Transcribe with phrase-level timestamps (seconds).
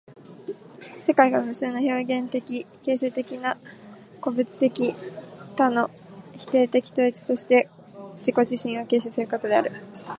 [0.99, 3.59] 世界が無数の表現的形成的な
[4.19, 4.95] 個物的
[5.55, 5.91] 多の
[6.35, 7.69] 否定的統一として
[8.25, 9.71] 自己自身を形成することである。